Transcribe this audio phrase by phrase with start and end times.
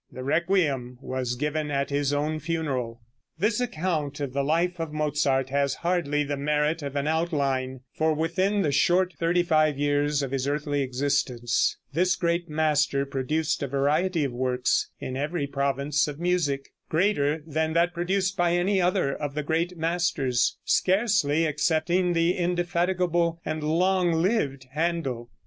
[0.11, 3.03] The "Requiem" was given at his own funeral.
[3.37, 8.11] This account of the life of Mozart has hardly the merit of an outline, for
[8.11, 13.67] within the short thirty five years of his earthly existence this great master produced a
[13.67, 19.13] variety of works in every province of music, greater than that produced by any other
[19.13, 25.27] of the great masters, scarcely excepting the indefatigable and long lived Händel.